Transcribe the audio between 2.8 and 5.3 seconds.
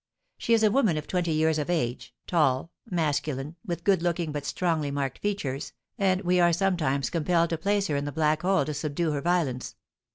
masculine, with good looking but strongly marked